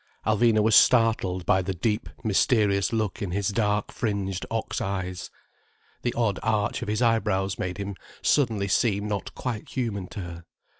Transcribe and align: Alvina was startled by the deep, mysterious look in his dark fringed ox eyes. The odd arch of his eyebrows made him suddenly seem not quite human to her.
Alvina 0.25 0.63
was 0.63 0.73
startled 0.73 1.45
by 1.45 1.61
the 1.61 1.75
deep, 1.75 2.09
mysterious 2.23 2.91
look 2.91 3.21
in 3.21 3.29
his 3.29 3.49
dark 3.49 3.91
fringed 3.91 4.47
ox 4.49 4.81
eyes. 4.81 5.29
The 6.01 6.15
odd 6.15 6.39
arch 6.41 6.81
of 6.81 6.87
his 6.87 7.03
eyebrows 7.03 7.59
made 7.59 7.77
him 7.77 7.95
suddenly 8.23 8.67
seem 8.67 9.07
not 9.07 9.35
quite 9.35 9.69
human 9.69 10.07
to 10.07 10.21
her. 10.21 10.45